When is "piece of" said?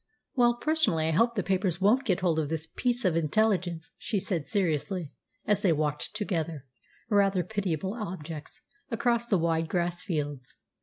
2.65-3.15